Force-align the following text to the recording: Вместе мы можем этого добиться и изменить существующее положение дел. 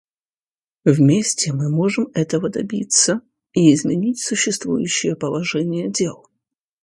Вместе 0.83 1.53
мы 1.53 1.69
можем 1.69 2.09
этого 2.15 2.49
добиться 2.49 3.21
и 3.53 3.71
изменить 3.71 4.17
существующее 4.19 5.15
положение 5.15 5.91
дел. 5.91 6.27